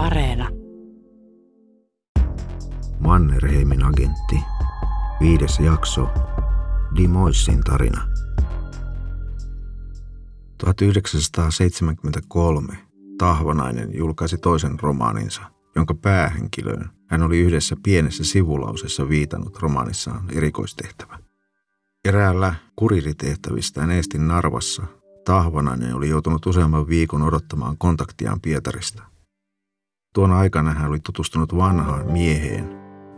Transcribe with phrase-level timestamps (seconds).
[0.00, 0.48] Areena.
[3.00, 4.36] Mannerheimin agentti.
[5.20, 6.08] Viides jakso.
[6.96, 8.06] Dimoissin tarina.
[10.58, 12.78] 1973
[13.18, 15.42] Tahvanainen julkaisi toisen romaaninsa,
[15.76, 21.18] jonka päähenkilöön hän oli yhdessä pienessä sivulausessa viitannut romaanissaan erikoistehtävä.
[22.04, 24.82] Eräällä kuriritehtävistään Eestin Narvassa
[25.24, 29.09] Tahvanainen oli joutunut useamman viikon odottamaan kontaktiaan Pietarista.
[30.14, 32.68] Tuona aikana hän oli tutustunut vanhaan mieheen,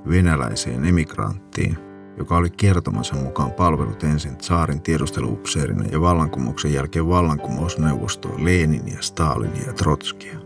[0.09, 1.79] venäläiseen emigranttiin,
[2.19, 9.73] joka oli kertomansa mukaan palvelut ensin saarin tiedusteluupseerina ja vallankumouksen jälkeen vallankumousneuvostoa Leninia, Stalinia ja
[9.73, 10.39] Trotskia.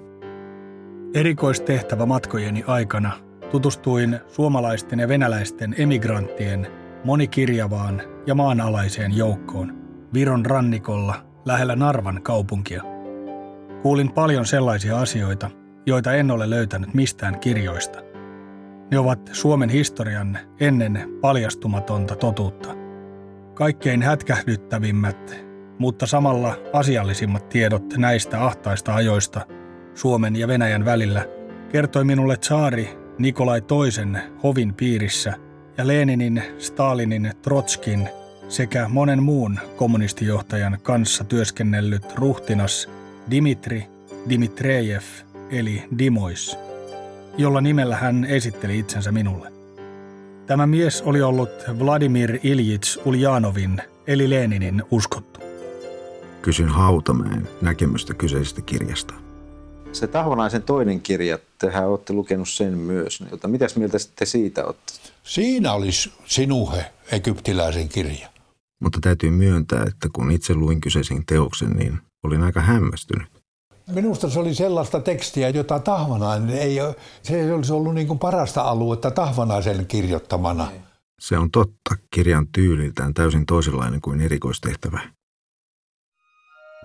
[1.14, 3.10] Erikoistehtävä matkojeni aikana
[3.50, 6.66] tutustuin suomalaisten ja venäläisten emigranttien
[7.04, 9.74] monikirjavaan ja maanalaiseen joukkoon
[10.14, 12.82] Viron rannikolla lähellä Narvan kaupunkia.
[13.82, 15.50] Kuulin paljon sellaisia asioita,
[15.86, 17.98] joita en ole löytänyt mistään kirjoista.
[18.90, 22.68] Ne ovat Suomen historian ennen paljastumatonta totuutta.
[23.54, 25.46] Kaikkein hätkähdyttävimmät,
[25.78, 29.46] mutta samalla asiallisimmat tiedot näistä ahtaista ajoista
[29.94, 31.26] Suomen ja Venäjän välillä
[31.72, 35.34] kertoi minulle tsaari Nikolai toisen hovin piirissä
[35.78, 38.08] ja Leninin, Stalinin, Trotskin
[38.48, 42.88] sekä monen muun kommunistijohtajan kanssa työskennellyt ruhtinas
[43.30, 43.96] Dimitri
[44.28, 45.02] Dimitrejev
[45.50, 46.56] eli Dimois,
[47.38, 49.52] jolla nimellä hän esitteli itsensä minulle.
[50.46, 55.40] Tämä mies oli ollut Vladimir Iljits Uljanovin eli Leninin uskottu.
[56.42, 59.14] Kysyn Hautamäen näkemystä kyseisestä kirjasta.
[59.92, 63.22] Se Tahvanaisen toinen kirja, tehän olette lukenut sen myös.
[63.30, 64.92] Jota, mitäs mieltä te siitä olette?
[65.22, 68.28] Siinä olisi Sinuhe, egyptiläisen kirja.
[68.80, 73.28] Mutta täytyy myöntää, että kun itse luin kyseisen teoksen, niin olin aika hämmästynyt.
[73.90, 76.76] Minusta se oli sellaista tekstiä, jota Tahvanainen ei
[77.22, 80.68] se ei olisi ollut niin kuin parasta aluetta Tahvanaisen kirjoittamana.
[81.20, 85.00] Se on totta, kirjan tyyliltään täysin toisenlainen kuin erikoistehtävä.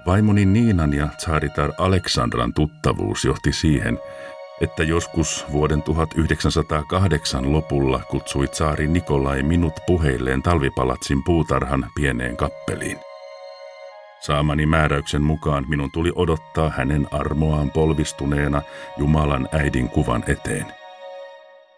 [0.05, 3.99] Vaimoni Niinan ja Tsaritar Aleksandran tuttavuus johti siihen,
[4.61, 13.10] että joskus vuoden 1908 lopulla kutsui tsaari Nikolai minut puheilleen talvipalatsin puutarhan pieneen kappeliin.
[14.21, 18.61] Saamani määräyksen mukaan minun tuli odottaa hänen armoaan polvistuneena
[18.97, 20.65] Jumalan äidin kuvan eteen.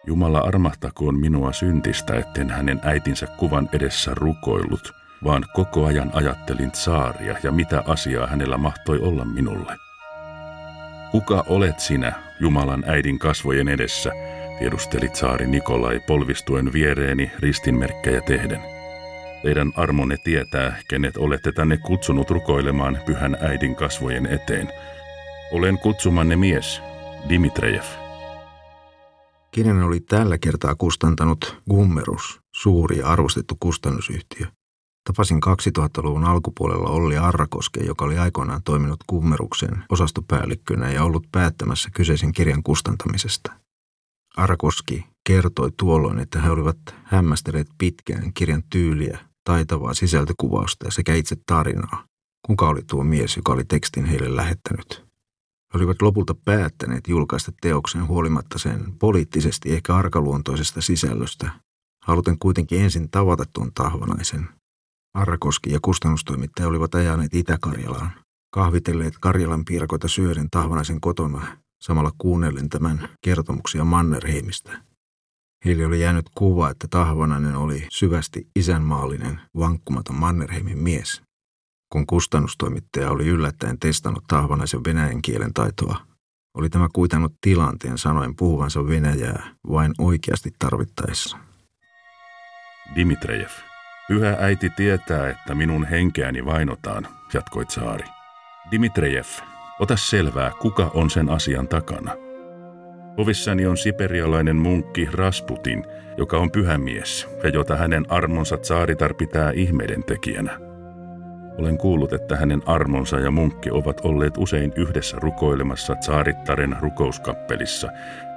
[0.06, 4.92] Jumala armahtakoon minua syntistä, etten hänen äitinsä kuvan edessä rukoillut,
[5.24, 9.76] vaan koko ajan ajattelin saaria ja mitä asiaa hänellä mahtoi olla minulle.
[11.10, 14.10] Kuka olet sinä, Jumalan äidin kasvojen edessä,
[14.58, 18.73] tiedusteli saari Nikolai polvistuen viereeni ristinmerkkejä tehden.
[19.44, 24.72] Teidän armonne tietää, kenet olette tänne kutsunut rukoilemaan pyhän äidin kasvojen eteen.
[25.52, 26.82] Olen kutsumanne mies,
[27.28, 27.84] Dimitrejev.
[29.50, 34.46] Kenen oli tällä kertaa kustantanut Gummerus, suuri ja arvostettu kustannusyhtiö.
[35.04, 42.32] Tapasin 2000-luvun alkupuolella Olli Arrakoske, joka oli aikoinaan toiminut Kummeruksen osastopäällikkönä ja ollut päättämässä kyseisen
[42.32, 43.52] kirjan kustantamisesta.
[44.36, 52.04] Arrakoski kertoi tuolloin, että he olivat hämmästelleet pitkään kirjan tyyliä, taitavaa sisältökuvausta sekä itse tarinaa.
[52.46, 55.04] Kuka oli tuo mies, joka oli tekstin heille lähettänyt?
[55.74, 61.50] He olivat lopulta päättäneet julkaista teoksen huolimatta sen poliittisesti ehkä arkaluontoisesta sisällöstä,
[62.02, 64.48] haluten kuitenkin ensin tavata tuon tahvanaisen
[65.14, 68.10] Arrakoski ja kustannustoimittaja olivat ajaneet Itä-Karjalaan,
[68.50, 74.93] kahvitelleet Karjalan piirakoita syöden tahvanaisen kotona, samalla kuunnellen tämän kertomuksia Mannerheimistä.
[75.64, 81.22] Heille oli jäänyt kuva, että Tahvanainen oli syvästi isänmaallinen, vankkumaton Mannerheimin mies.
[81.92, 85.96] Kun kustannustoimittaja oli yllättäen testannut Tahvanaisen venäjän kielen taitoa,
[86.54, 91.38] oli tämä kuitannut tilanteen sanoen puhuvansa venäjää vain oikeasti tarvittaessa.
[92.94, 93.50] Dimitrejev.
[94.08, 98.04] Pyhä äiti tietää, että minun henkeäni vainotaan, jatkoi saari.
[98.70, 99.26] Dimitrejev,
[99.80, 102.23] ota selvää, kuka on sen asian takana.
[103.16, 105.84] Ovissani on siperialainen munkki Rasputin,
[106.16, 110.58] joka on pyhämies ja jota hänen armonsa saaritar pitää ihmeiden tekijänä.
[111.58, 117.88] Olen kuullut, että hänen armonsa ja munkki ovat olleet usein yhdessä rukoilemassa saarittaren rukouskappelissa,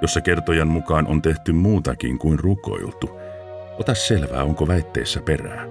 [0.02, 3.10] jossa kertojan mukaan on tehty muutakin kuin rukoiltu–
[3.78, 5.64] Ota selvää, onko väitteissä perää.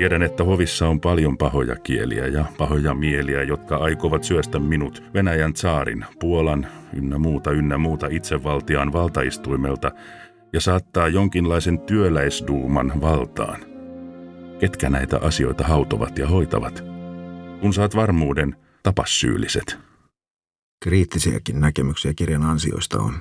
[0.00, 5.56] Tiedän, että hovissa on paljon pahoja kieliä ja pahoja mieliä, jotka aikovat syöstä minut Venäjän
[5.56, 9.90] saarin, Puolan ynnä muuta ynnä muuta itsevaltiaan valtaistuimelta
[10.52, 13.60] ja saattaa jonkinlaisen työläisduuman valtaan.
[14.60, 16.84] Ketkä näitä asioita hautovat ja hoitavat?
[17.60, 19.78] Kun saat varmuuden, tapas syylliset.
[20.84, 23.14] Kriittisiäkin näkemyksiä kirjan ansioista on.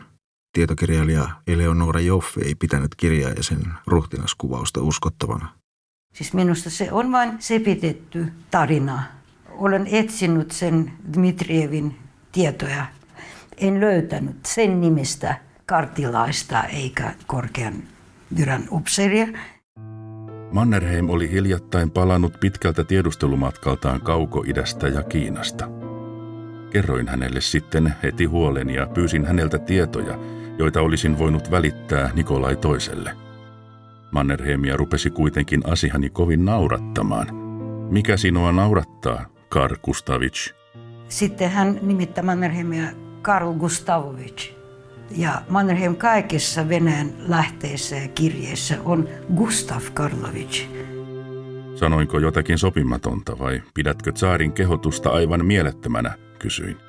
[0.54, 5.59] Tietokirjailija Eleonora Joffe ei pitänyt kirjaa ja sen ruhtinaskuvausta uskottavana.
[6.14, 9.04] Siis minusta se on vain sepitetty tarina.
[9.50, 11.96] Olen etsinyt sen Dmitrievin
[12.32, 12.86] tietoja.
[13.58, 15.36] En löytänyt sen nimistä
[15.66, 17.74] kartilaista eikä korkean
[18.38, 19.28] viran upseeria.
[20.52, 25.70] Mannerheim oli hiljattain palannut pitkältä tiedustelumatkaltaan kauko-idästä ja Kiinasta.
[26.72, 30.20] Kerroin hänelle sitten heti huolen ja pyysin häneltä tietoja,
[30.58, 33.29] joita olisin voinut välittää Nikolai toiselle.
[34.12, 37.28] Mannerheimia rupesi kuitenkin asiani kovin naurattamaan.
[37.92, 40.54] Mikä sinua naurattaa, Karl Gustavich?
[41.10, 42.84] Sitten hän nimittää Mannerheimia
[43.22, 44.54] Karl Gustavovich.
[45.18, 50.68] Ja Mannerheim kaikissa Venäjän lähteissä ja kirjeissä on Gustav Karlovich.
[51.76, 56.89] Sanoinko jotakin sopimatonta vai pidätkö tsaarin kehotusta aivan mielettömänä, kysyin.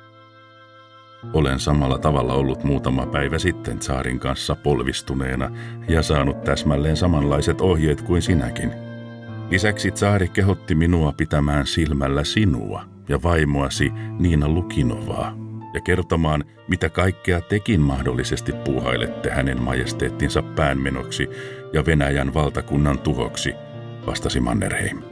[1.33, 5.51] Olen samalla tavalla ollut muutama päivä sitten tsaarin kanssa polvistuneena
[5.87, 8.71] ja saanut täsmälleen samanlaiset ohjeet kuin sinäkin.
[9.49, 15.33] Lisäksi tsaari kehotti minua pitämään silmällä sinua ja vaimoasi Niina Lukinovaa
[15.73, 21.29] ja kertomaan, mitä kaikkea tekin mahdollisesti puuhailette hänen majesteettinsa päänmenoksi
[21.73, 23.53] ja Venäjän valtakunnan tuhoksi,
[24.07, 25.10] vastasi Mannerheim.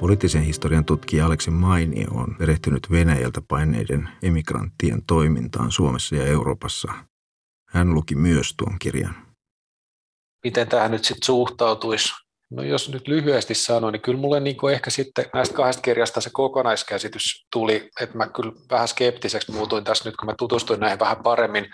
[0.00, 6.92] Poliittisen historian tutkija Aleksi Maini on perehtynyt Venäjältä paineiden emigranttien toimintaan Suomessa ja Euroopassa.
[7.68, 9.14] Hän luki myös tuon kirjan.
[10.44, 12.12] Miten tähän nyt sitten suhtautuisi?
[12.50, 16.30] No jos nyt lyhyesti sanon, niin kyllä mulle niin ehkä sitten näistä kahdesta kirjasta se
[16.32, 21.22] kokonaiskäsitys tuli, että mä kyllä vähän skeptiseksi muutuin tässä nyt, kun mä tutustuin näihin vähän
[21.22, 21.66] paremmin.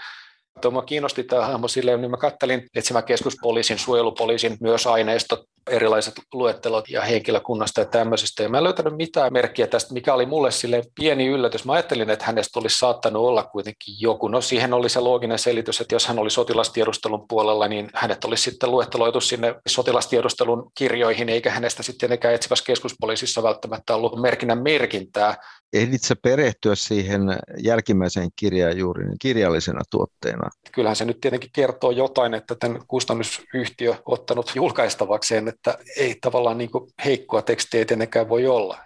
[0.61, 6.88] Tuo kiinnosti tämä hahmo silleen, niin mä kattelin etsimä keskuspoliisin, suojelupoliisin myös aineistot, erilaiset luettelot
[6.88, 8.43] ja henkilökunnasta ja tämmöisestä.
[8.43, 11.64] Ja mä en löytänyt mitään merkkiä tästä, mikä oli mulle sille pieni yllätys.
[11.64, 14.29] Mä ajattelin, että hänestä olisi saattanut olla kuitenkin joku.
[14.29, 18.50] No siihen oli se looginen selitys, että jos hän oli sotilastiedustelun puolella, niin hänet olisi
[18.50, 25.37] sitten luetteloitu sinne sotilastiedustelun kirjoihin, eikä hänestä sitten enää etsivässä keskuspoliisissa välttämättä ollut merkinnän merkintää.
[25.73, 27.23] Ehdit sä perehtyä siihen
[27.58, 30.45] jälkimmäiseen kirjaan juuri niin kirjallisena tuotteena?
[30.72, 36.70] Kyllähän se nyt tietenkin kertoo jotain, että tämän kustannusyhtiö ottanut julkaistavakseen, että ei tavallaan niin
[37.04, 38.78] heikkoa tekstiä tietenkään voi olla.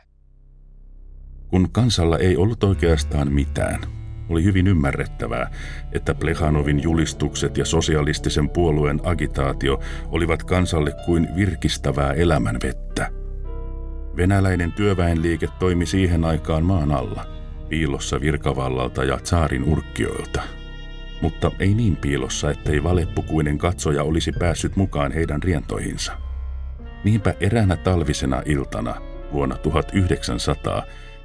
[1.48, 3.80] Kun kansalla ei ollut oikeastaan mitään,
[4.28, 5.50] oli hyvin ymmärrettävää,
[5.92, 13.10] että Plehanovin julistukset ja sosialistisen puolueen agitaatio olivat kansalle kuin virkistävää elämänvettä–
[14.16, 17.26] Venäläinen työväenliike toimi siihen aikaan maan alla,
[17.68, 20.42] piilossa virkavallalta ja tsaarin urkkioilta.
[21.22, 26.12] Mutta ei niin piilossa, ettei valeppukuinen katsoja olisi päässyt mukaan heidän rientoihinsa.
[27.04, 28.94] Niinpä eräänä talvisena iltana
[29.32, 30.82] vuonna 1900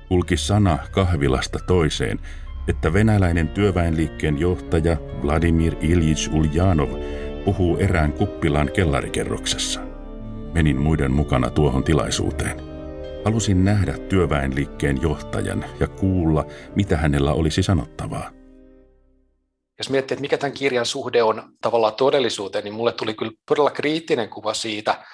[0.08, 2.20] kulki sana kahvilasta toiseen,
[2.68, 6.90] että venäläinen työväenliikkeen johtaja Vladimir Iljich Uljanov
[7.46, 9.80] puhuu erään kuppilan kellarikerroksessa.
[10.54, 12.58] Menin muiden mukana tuohon tilaisuuteen.
[13.26, 16.46] Halusin nähdä työväenliikkeen johtajan ja kuulla,
[16.76, 18.45] mitä hänellä olisi sanottavaa.
[19.78, 23.72] Jos miettii, että mikä tämän kirjan suhde on tavallaan todellisuuteen, niin mulle tuli kyllä todella
[23.72, 25.06] kriittinen kuva siitä.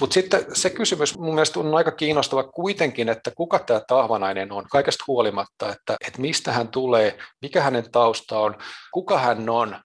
[0.00, 4.64] Mutta sitten se kysymys mun mielestä on aika kiinnostava kuitenkin, että kuka tämä tahvanainen on
[4.70, 8.56] kaikesta huolimatta, että, että mistä hän tulee, mikä hänen tausta on,
[8.92, 9.76] kuka hän on.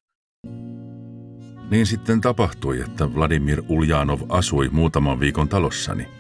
[1.72, 6.08] Niin sitten tapahtui, että Vladimir Uljanov asui muutaman viikon talossani–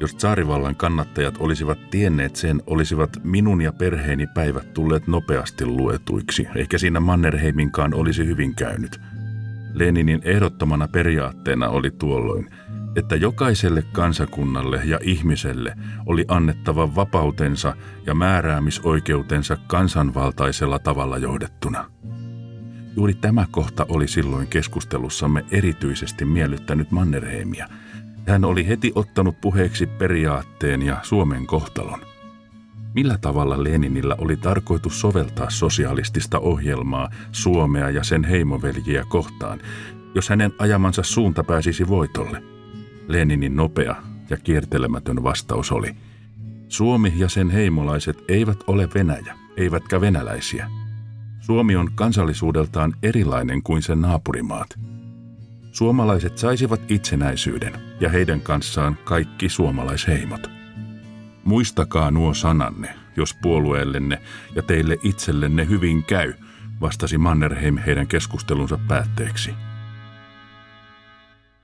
[0.00, 6.78] jos tsaarivallan kannattajat olisivat tienneet sen, olisivat minun ja perheeni päivät tulleet nopeasti luetuiksi, eikä
[6.78, 9.00] siinä Mannerheiminkaan olisi hyvin käynyt.
[9.74, 12.50] Leninin ehdottomana periaatteena oli tuolloin,
[12.96, 15.74] että jokaiselle kansakunnalle ja ihmiselle
[16.06, 17.76] oli annettava vapautensa
[18.06, 21.90] ja määräämisoikeutensa kansanvaltaisella tavalla johdettuna.
[22.96, 27.68] Juuri tämä kohta oli silloin keskustelussamme erityisesti miellyttänyt Mannerheimia–
[28.26, 32.00] hän oli heti ottanut puheeksi periaatteen ja Suomen kohtalon.
[32.94, 39.60] Millä tavalla Leninillä oli tarkoitus soveltaa sosialistista ohjelmaa Suomea ja sen heimoveljiä kohtaan,
[40.14, 42.42] jos hänen ajamansa suunta pääsisi voitolle?
[43.08, 43.96] Leninin nopea
[44.30, 45.96] ja kiertelemätön vastaus oli,
[46.68, 50.70] Suomi ja sen heimolaiset eivät ole Venäjä, eivätkä venäläisiä.
[51.40, 54.68] Suomi on kansallisuudeltaan erilainen kuin sen naapurimaat–
[55.72, 60.50] Suomalaiset saisivat itsenäisyyden ja heidän kanssaan kaikki suomalaisheimot.
[61.44, 64.22] Muistakaa nuo sananne, jos puolueellenne
[64.54, 66.34] ja teille itsellenne hyvin käy,
[66.80, 69.50] vastasi Mannerheim heidän keskustelunsa päätteeksi.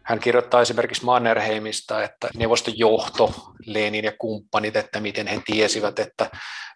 [0.05, 3.35] Hän kirjoittaa esimerkiksi Mannerheimista, että neuvostojohto,
[3.67, 6.31] Lenin ja kumppanit, että miten he tiesivät, että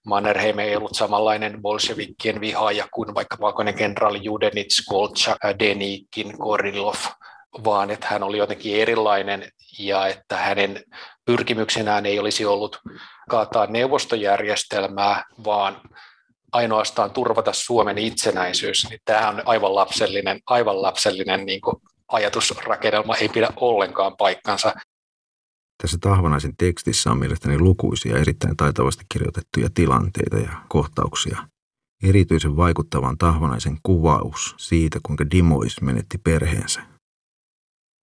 [0.07, 6.95] Mannerheim ei ollut samanlainen bolshevikkien vihaaja kuin vaikka valkoinen kenraali Judenits, Kolchak, Denikin, Korillov,
[7.65, 10.85] vaan että hän oli jotenkin erilainen ja että hänen
[11.25, 12.81] pyrkimyksenään ei olisi ollut
[13.29, 15.81] kaataa neuvostojärjestelmää, vaan
[16.53, 21.77] ainoastaan turvata Suomen itsenäisyys, niin tämä on aivan lapsellinen, aivan lapsellinen niin kuin
[22.09, 24.75] ajatusrakennelma, ei pidä ollenkaan paikkansa.
[25.83, 31.49] Tässä Tahvanaisen tekstissä on mielestäni lukuisia erittäin taitavasti kirjoitettuja tilanteita ja kohtauksia.
[32.03, 36.83] Erityisen vaikuttavan Tahvanaisen kuvaus siitä, kuinka Dimois menetti perheensä.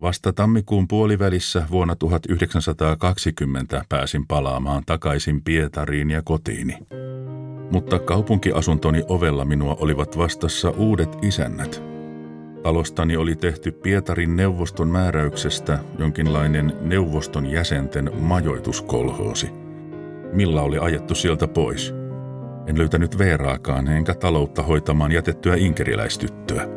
[0.02, 6.78] Vasta tammikuun puolivälissä vuonna 1920 pääsin palaamaan takaisin Pietariin ja kotiini.
[7.72, 11.95] Mutta kaupunkiasuntoni ovella minua olivat vastassa uudet isännät.
[12.66, 19.50] Talostani oli tehty Pietarin neuvoston määräyksestä jonkinlainen neuvoston jäsenten majoituskolhoosi.
[20.34, 21.94] Milla oli ajettu sieltä pois.
[22.68, 26.68] En löytänyt Veeraakaan enkä taloutta hoitamaan jätettyä inkeriläistyttöä.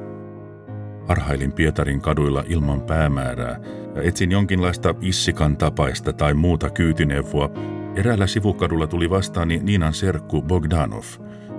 [1.09, 3.61] Arhailin Pietarin kaduilla ilman päämäärää
[3.95, 7.51] ja etsin jonkinlaista issikan tapaista tai muuta kyytineuvoa.
[7.97, 11.05] Eräällä sivukadulla tuli vastaani Niinan serkku Bogdanov,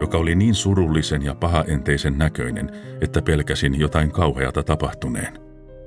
[0.02, 2.70] joka oli niin surullisen ja pahaenteisen näköinen,
[3.02, 5.34] että pelkäsin jotain kauheata tapahtuneen.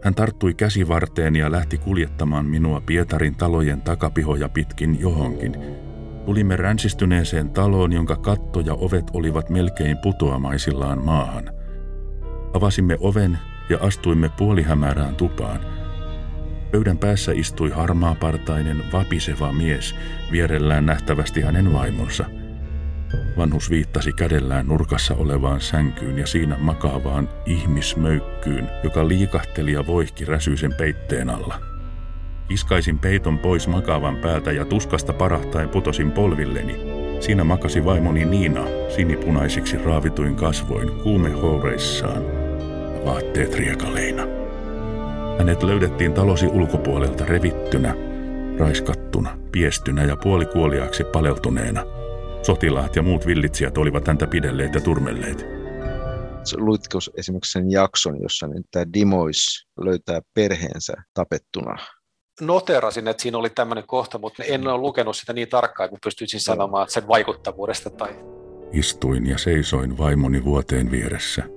[0.03, 5.57] Hän tarttui käsivarteen ja lähti kuljettamaan minua Pietarin talojen takapihoja pitkin johonkin.
[6.27, 11.51] Tulimme ränsistyneeseen taloon, jonka katto ja ovet olivat melkein putoamaisillaan maahan.
[12.55, 13.39] Avasimme oven
[13.71, 15.61] ja astuimme puolihämärään tupaan.
[16.71, 19.95] Pöydän päässä istui harmaapartainen, vapiseva mies,
[20.33, 22.42] vierellään nähtävästi hänen vaimonsa.
[23.37, 30.75] Vanhus viittasi kädellään nurkassa olevaan sänkyyn ja siinä makaavaan ihmismöykkyyn, joka liikahteli ja voihki räsyisen
[30.75, 31.61] peitteen alla.
[32.49, 36.77] Kiskaisin peiton pois makaavan päältä ja tuskasta parahtain putosin polvilleni.
[37.21, 38.65] Siinä makasi vaimoni Niina
[38.97, 42.23] sinipunaisiksi raavituin kasvoin kuumehoureissaan
[43.05, 44.23] vaatteet riekaleina.
[45.39, 47.95] Hänet löydettiin talosi ulkopuolelta revittynä,
[48.59, 52.02] raiskattuna, piestynä ja puolikuoliaaksi paleltuneena.
[52.43, 55.47] Sotilaat ja muut villitsijät olivat häntä pidelleet ja turmelleet.
[56.57, 61.77] Luitko esimerkiksi sen jakson, jossa niin tämä Dimois löytää perheensä tapettuna?
[62.41, 66.41] Noterasin, että siinä oli tämmöinen kohta, mutta en ole lukenut sitä niin tarkkaan, kun pystyisin
[66.41, 67.91] sanomaan sen vaikuttavuudesta.
[67.91, 68.17] Tai...
[68.73, 71.43] Istuin ja seisoin vaimoni vuoteen vieressä–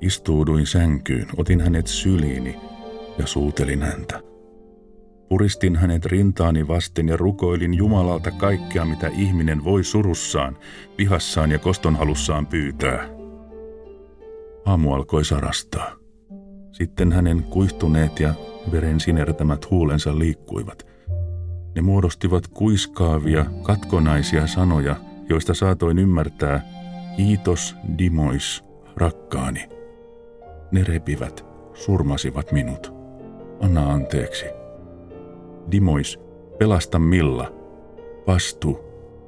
[0.00, 2.56] Istuuduin sänkyyn, otin hänet syliini
[3.18, 4.20] ja suutelin häntä.
[5.28, 10.56] Puristin hänet rintaani vasten ja rukoilin Jumalalta kaikkea, mitä ihminen voi surussaan,
[10.98, 13.08] vihassaan ja kostonhalussaan pyytää.
[14.64, 15.92] Aamu alkoi sarastaa.
[16.72, 18.34] Sitten hänen kuihtuneet ja
[18.72, 20.86] veren sinertämät huulensa liikkuivat.
[21.74, 24.96] Ne muodostivat kuiskaavia, katkonaisia sanoja,
[25.28, 26.62] joista saatoin ymmärtää,
[27.16, 28.64] kiitos Dimois,
[28.96, 29.68] rakkaani.
[30.72, 31.44] Ne repivät,
[31.74, 32.92] surmasivat minut.
[33.60, 34.57] Anna anteeksi.
[35.70, 36.18] Dimois,
[36.58, 37.52] pelasta Milla.
[38.26, 38.80] Vastu,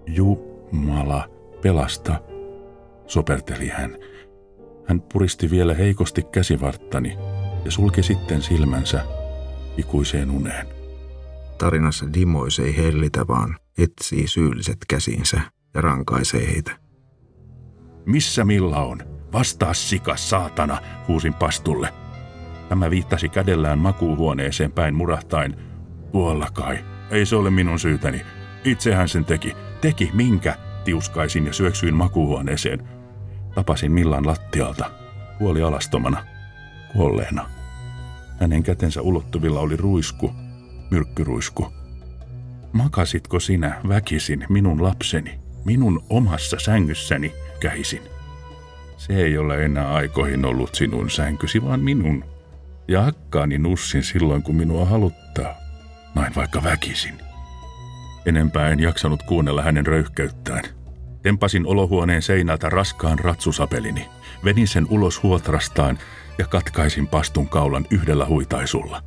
[0.07, 1.29] Jumala,
[1.63, 2.21] pelasta,
[3.07, 3.97] soperteli hän.
[4.87, 7.19] Hän puristi vielä heikosti käsivarttani
[7.65, 9.05] ja sulki sitten silmänsä
[9.77, 10.67] ikuiseen uneen.
[11.59, 15.41] Tarinassa Dimois ei hellitä, vaan etsii syylliset käsinsä
[15.75, 16.79] ja rankaisee heitä.
[18.07, 19.03] Missä Milla on?
[19.33, 20.79] Vastaa sika, saatana,
[21.09, 21.93] huusin pastulle.
[22.69, 25.70] Tämä viittasi kädellään makuuhuoneeseen päin murahtain.
[26.13, 26.79] Tuolla kai.
[27.11, 28.23] Ei se ole minun syytäni.
[28.65, 29.57] Itsehän sen teki.
[29.81, 30.57] Teki minkä?
[30.85, 32.89] Tiuskaisin ja syöksyin makuuhuoneeseen.
[33.55, 34.91] Tapasin Millan lattialta,
[35.39, 36.25] puoli alastomana,
[36.93, 37.51] kuolleena.
[38.41, 40.33] Hänen kätensä ulottuvilla oli ruisku,
[40.91, 41.73] myrkkyruisku.
[42.73, 48.03] Makasitko sinä väkisin minun lapseni, minun omassa sängyssäni, kähisin.
[48.97, 52.25] Se ei ole enää aikoihin ollut sinun sänkysi, vaan minun.
[52.89, 55.60] Ja hakkaani nussin silloin, kun minua haluttaa.
[56.15, 57.15] Näin vaikka väkisin.
[58.27, 60.65] Enempää en jaksanut kuunnella hänen röyhkeyttään.
[61.23, 64.09] Tempasin olohuoneen seinältä raskaan ratsusapelini.
[64.45, 65.99] Venin sen ulos huotrastaan
[66.39, 69.03] ja katkaisin pastun kaulan yhdellä huitaisulla.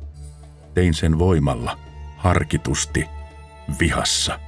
[0.74, 1.78] Tein sen voimalla,
[2.16, 3.04] harkitusti,
[3.80, 4.38] vihassa–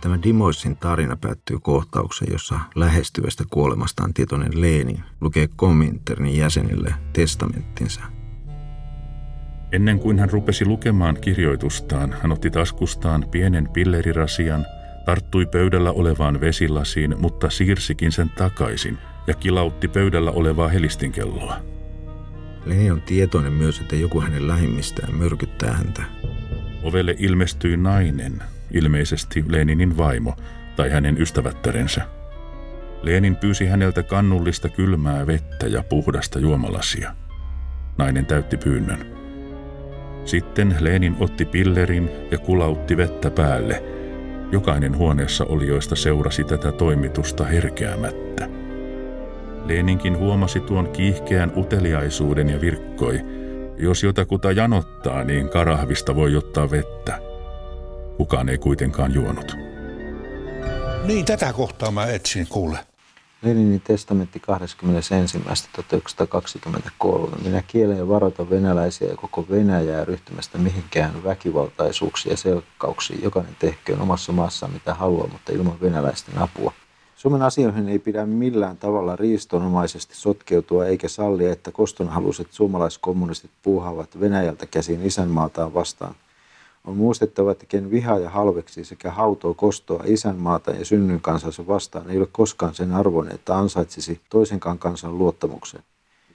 [0.00, 8.00] Tämä Dimoisin tarina päättyy kohtaukseen, jossa lähestyvästä kuolemastaan tietoinen Leeni lukee Kominternin jäsenille testamenttinsa.
[9.72, 14.66] Ennen kuin hän rupesi lukemaan kirjoitustaan, hän otti taskustaan pienen pillerirasian,
[15.04, 21.56] tarttui pöydällä olevaan vesilasiin, mutta siirsikin sen takaisin ja kilautti pöydällä olevaa helistinkelloa.
[22.66, 26.02] Lenin on tietoinen myös, että joku hänen lähimmistään myrkyttää häntä.
[26.82, 30.36] Ovelle ilmestyi nainen, ilmeisesti Leninin vaimo
[30.76, 32.02] tai hänen ystävättärensä.
[33.02, 37.14] Lenin pyysi häneltä kannullista kylmää vettä ja puhdasta juomalasia.
[37.98, 39.19] Nainen täytti pyynnön.
[40.24, 43.82] Sitten Lenin otti pillerin ja kulautti vettä päälle.
[44.52, 48.48] Jokainen huoneessa olijoista seurasi tätä toimitusta herkeämättä.
[49.64, 53.20] Leninkin huomasi tuon kiihkeän uteliaisuuden ja virkkoi.
[53.76, 57.18] Jos jotakuta janottaa, niin karahvista voi ottaa vettä.
[58.16, 59.56] Kukaan ei kuitenkaan juonut.
[61.04, 62.78] Niin, tätä kohtaa mä etsin, kuule.
[63.42, 64.42] Leninin testamentti
[67.32, 67.42] 21.1923.
[67.44, 73.22] Minä kielen ja varoitan venäläisiä ja koko Venäjää ryhtymästä mihinkään väkivaltaisuuksiin ja selkkauksiin.
[73.22, 76.72] Jokainen tehköön omassa maassaan mitä haluaa, mutta ilman venäläisten apua.
[77.16, 84.66] Suomen asioihin ei pidä millään tavalla riistonomaisesti sotkeutua eikä sallia, että kostonhaluiset suomalaiskommunistit puuhaavat Venäjältä
[84.66, 86.14] käsin isänmaataan vastaan.
[86.84, 92.10] On muistettava, että ken vihaa ja halveksi sekä hautoo kostoa isänmaata ja synnyn kansansa vastaan
[92.10, 95.82] ei ole koskaan sen arvoinen, että ansaitsisi toisenkaan kansan luottamuksen.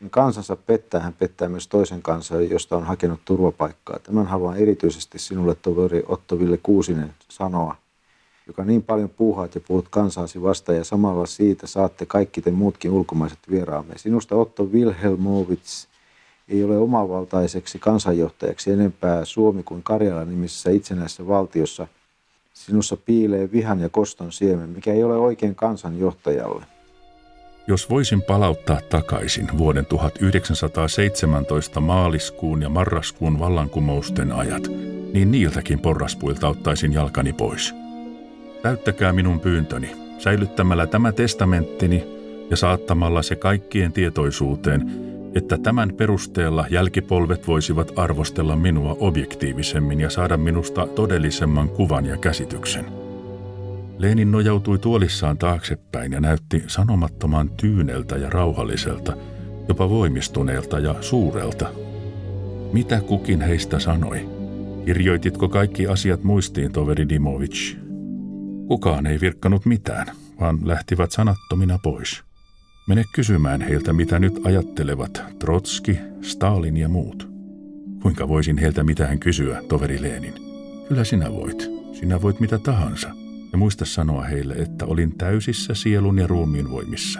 [0.10, 4.00] Kansansa pettää, hän pettää myös toisen kansan, josta on hakenut turvapaikkaa.
[4.00, 7.76] Tämän haluan erityisesti sinulle, toveri Otto Ville Kuusinen, sanoa,
[8.48, 12.92] joka niin paljon puuhaat ja puhut kansaasi vastaan ja samalla siitä saatte kaikki te muutkin
[12.92, 13.98] ulkomaiset vieraamme.
[13.98, 15.88] Sinusta Otto Wilhelmovits
[16.50, 21.88] ei ole omavaltaiseksi kansanjohtajaksi enempää Suomi kuin Karjala nimisessä itsenäisessä valtiossa.
[22.54, 26.66] Sinussa piilee vihan ja koston siemen, mikä ei ole oikein kansanjohtajalle.
[27.68, 34.68] Jos voisin palauttaa takaisin vuoden 1917 maaliskuun ja marraskuun vallankumousten ajat,
[35.14, 37.76] niin niiltäkin porraspuilta ottaisin jalkani pois.
[38.62, 42.04] Täyttäkää minun pyyntöni, säilyttämällä tämä testamenttini
[42.50, 50.38] ja saattamalla se kaikkien tietoisuuteen, että tämän perusteella jälkipolvet voisivat arvostella minua objektiivisemmin ja saada
[50.38, 52.86] minusta todellisemman kuvan ja käsityksen.
[53.98, 59.18] Lenin nojautui tuolissaan taaksepäin ja näytti sanomattoman tyyneltä ja rauhalliselta,
[59.68, 61.68] jopa voimistuneelta ja suurelta.
[62.74, 64.30] Mitä kukin heistä sanoi?
[64.86, 67.76] Kirjoititko kaikki asiat muistiin, toveri Dimovic?
[68.68, 70.08] Kukaan ei virkkanut mitään,
[70.40, 72.25] vaan lähtivät sanattomina pois.
[72.88, 77.30] Mene kysymään heiltä, mitä nyt ajattelevat Trotski, Stalin ja muut.
[78.02, 80.34] Kuinka voisin heiltä mitään kysyä, toveri Lenin?
[80.88, 81.70] Kyllä sinä voit.
[81.94, 83.10] Sinä voit mitä tahansa.
[83.52, 87.20] Ja muista sanoa heille, että olin täysissä sielun ja ruumiin voimissa.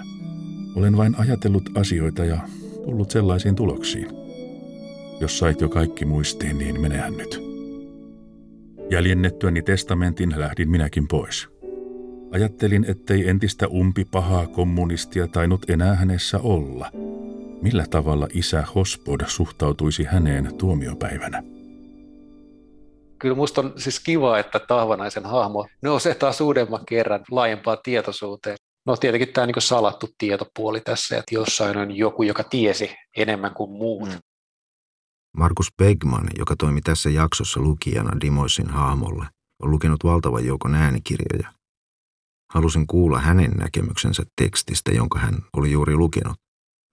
[0.76, 2.40] Olen vain ajatellut asioita ja
[2.86, 4.08] tullut sellaisiin tuloksiin.
[5.22, 7.42] Jos sait jo kaikki muistiin, niin menehän nyt.
[8.92, 11.48] Jäljennettyäni testamentin lähdin minäkin pois.
[12.32, 16.92] Ajattelin, ettei entistä umpi pahaa kommunistia tainnut enää hänessä olla.
[17.62, 21.44] Millä tavalla isä Hospod suhtautuisi häneen tuomiopäivänä?
[23.20, 28.58] Kyllä musta on siis kiva, että Tahvanaisen hahmo nousee taas uudemman kerran laajempaan tietoisuuteen.
[28.86, 33.72] No tietenkin tämä niin salattu tietopuoli tässä, että jossain on joku, joka tiesi enemmän kuin
[33.72, 34.10] muut.
[34.10, 34.20] Mm.
[35.38, 39.26] Markus Begman, joka toimi tässä jaksossa lukijana Dimoisin hahmolle,
[39.64, 41.54] on lukenut valtavan joukon äänikirjoja.
[42.56, 46.36] Halusin kuulla hänen näkemyksensä tekstistä, jonka hän oli juuri lukenut.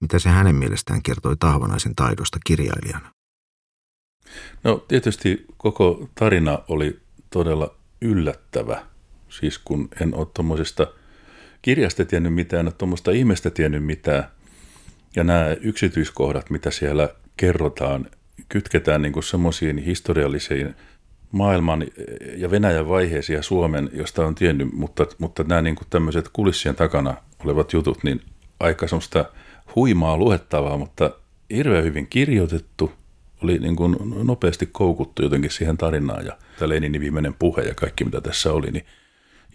[0.01, 3.13] Mitä se hänen mielestään kertoi Tahvanaisen taidosta kirjailijana?
[4.65, 8.87] No tietysti koko tarina oli todella yllättävä.
[9.29, 10.87] Siis kun en ole tuommoisesta
[11.63, 14.25] kirjasta tiennyt mitään, en tuommoista ihmestä tiennyt mitään.
[15.17, 18.07] Ja nämä yksityiskohdat, mitä siellä kerrotaan,
[18.49, 20.75] kytketään niin semmoisiin historiallisiin
[21.33, 21.85] maailman
[22.37, 27.15] ja Venäjän vaiheisiin ja Suomen, josta on tiennyt, mutta, mutta nämä niin tämmöiset kulissien takana
[27.45, 28.21] olevat jutut, niin
[28.61, 29.25] aika semmoista
[29.77, 31.11] huimaa luettavaa, mutta
[31.55, 32.93] hirveän hyvin kirjoitettu,
[33.43, 38.05] oli niin kuin nopeasti koukuttu jotenkin siihen tarinaan ja tämä Leninin viimeinen puhe ja kaikki
[38.05, 38.87] mitä tässä oli, niin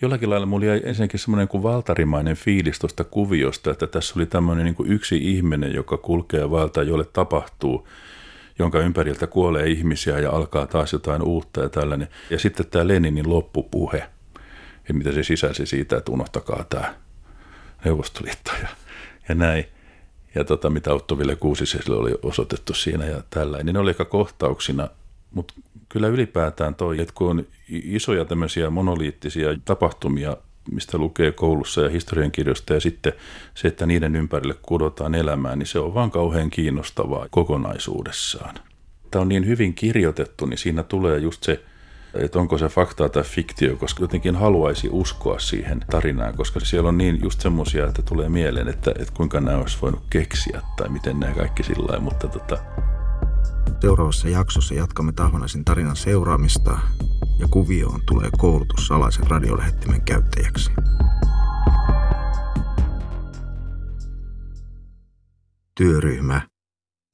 [0.02, 4.66] jollakin lailla mulla jäi ensinnäkin semmoinen kuin valtarimainen fiilis tuosta kuviosta, että tässä oli tämmöinen
[4.66, 7.88] niin kuin yksi ihminen, joka kulkee valta, jolle tapahtuu
[8.60, 12.08] jonka ympäriltä kuolee ihmisiä ja alkaa taas jotain uutta ja tällainen.
[12.30, 14.10] Ja sitten tämä Leninin loppupuhe,
[14.88, 16.96] ja mitä se sisälsi siitä, että unohtakaa tämä
[17.86, 18.68] Neuvostoliitto ja,
[19.30, 19.66] ja näin.
[20.36, 23.64] Ja tota, mitä Otto Ville Kuusiselle oli osoitettu siinä ja tällä.
[23.64, 24.88] Niin ne oli aika kohtauksina,
[25.32, 25.54] mutta
[25.90, 30.38] kyllä ylipäätään toi, että kun on isoja tämmöisiä monoliittisia tapahtumia
[30.72, 33.14] mistä lukee koulussa ja historiankirjoista ja sitten
[33.56, 38.56] se, että niiden ympärille kudotaan elämään, niin se on vaan kauhean kiinnostavaa kokonaisuudessaan.
[39.12, 41.64] Tämä on niin hyvin kirjoitettu, niin siinä tulee just se
[42.14, 46.98] että onko se faktaa tai fiktio, koska jotenkin haluaisi uskoa siihen tarinaan, koska siellä on
[46.98, 51.20] niin just semmoisia, että tulee mieleen, että, että kuinka nämä olisi voinut keksiä tai miten
[51.20, 52.58] nämä kaikki sillä lailla, mutta tota...
[53.82, 56.80] Seuraavassa jaksossa jatkamme Tahvanaisen tarinan seuraamista.
[57.40, 60.72] Ja kuvioon tulee koulutus salaisen radiolähettimen käyttäjäksi.
[65.76, 66.48] Työryhmä,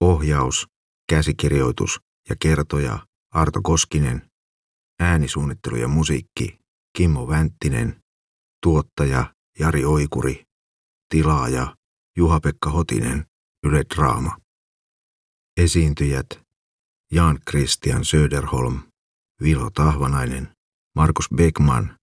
[0.01, 0.67] ohjaus,
[1.09, 1.99] käsikirjoitus
[2.29, 4.29] ja kertoja Arto Koskinen,
[4.99, 6.59] äänisuunnittelu ja musiikki
[6.97, 8.01] Kimmo Vänttinen,
[8.63, 10.43] tuottaja Jari Oikuri,
[11.09, 11.75] tilaaja
[12.17, 13.25] Juha-Pekka Hotinen,
[13.65, 14.37] Yle Draama.
[15.57, 16.42] Esiintyjät
[17.13, 18.81] Jan Christian Söderholm,
[19.43, 20.49] Vilo Tahvanainen,
[20.95, 21.95] Markus Beckman,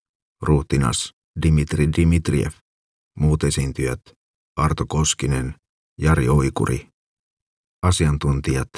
[0.42, 2.52] ruhtinas Dimitri Dimitriev,
[3.18, 4.00] muut esiintyjät
[4.56, 5.54] Arto Koskinen,
[6.00, 6.88] Jari Oikuri,
[7.82, 8.68] asiantuntijat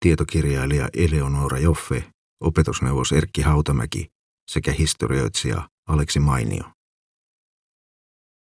[0.00, 4.06] tietokirjailija Eleonora Joffe, opetusneuvos Erkki Hautamäki
[4.50, 6.75] sekä historioitsija Aleksi Mainio.